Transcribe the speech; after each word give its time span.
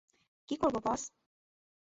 কী 0.49 0.55
করব, 0.55 0.75
বস? 0.85 1.01